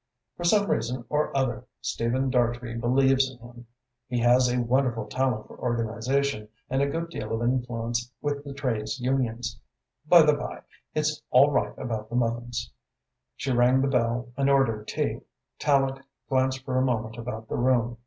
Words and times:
For 0.35 0.45
some 0.45 0.65
reason 0.67 1.05
or 1.09 1.37
other, 1.37 1.67
Stephen 1.79 2.31
Dartrey 2.31 2.75
believes 2.75 3.29
in 3.29 3.37
him. 3.37 3.67
He 4.07 4.17
has 4.21 4.51
a 4.51 4.57
wonderful 4.59 5.05
talent 5.05 5.45
for 5.45 5.59
organization 5.59 6.49
and 6.71 6.81
a 6.81 6.87
good 6.89 7.09
deal 7.11 7.31
of 7.31 7.43
influence 7.47 8.11
with 8.19 8.43
the 8.43 8.51
trades 8.55 8.99
unions. 8.99 9.59
By 10.07 10.23
the 10.23 10.33
by, 10.33 10.63
it's 10.95 11.21
all 11.29 11.51
right 11.51 11.77
about 11.77 12.09
the 12.09 12.15
muffins." 12.15 12.71
She 13.35 13.51
rang 13.51 13.79
the 13.79 13.87
bell 13.87 14.29
and 14.35 14.49
ordered 14.49 14.87
tea. 14.87 15.19
Tallente 15.59 16.01
glanced 16.27 16.65
for 16.65 16.77
a 16.79 16.83
moment 16.83 17.17
about 17.19 17.47
the 17.47 17.57
room. 17.57 17.99